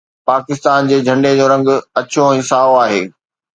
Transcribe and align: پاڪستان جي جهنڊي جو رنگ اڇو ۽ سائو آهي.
پاڪستان 0.29 0.79
جي 0.91 0.97
جهنڊي 1.09 1.31
جو 1.41 1.45
رنگ 1.53 1.67
اڇو 2.01 2.25
۽ 2.41 2.43
سائو 2.51 2.73
آهي. 2.83 3.01